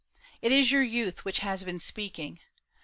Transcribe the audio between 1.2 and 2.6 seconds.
Which has been speaking.